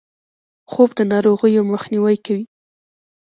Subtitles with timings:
[0.71, 2.45] خوب د ناروغیو مخنیوی کوي